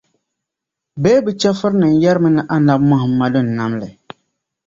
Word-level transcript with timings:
Bee 1.01 1.19
bɛ 1.23 1.31
chɛfurinim 1.39 1.93
yεrimi 2.03 2.29
ni 2.35 2.41
Annabi 2.53 2.85
Muhammadu 2.89 3.39
n-nam 3.43 3.71
li. 3.81 3.87